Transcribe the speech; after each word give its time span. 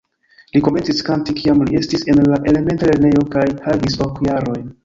Li 0.55 0.61
komencis 0.67 1.03
kanti 1.09 1.35
kiam 1.41 1.61
li 1.69 1.77
estis 1.81 2.07
en 2.15 2.23
la 2.33 2.41
elementa 2.53 2.91
lernejo 2.93 3.25
kaj 3.37 3.47
havis 3.69 4.03
ok 4.09 4.23
jarojn. 4.31 4.69